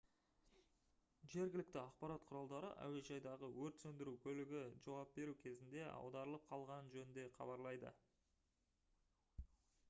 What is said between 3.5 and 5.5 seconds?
өрт сөндіру көлігі жауап беру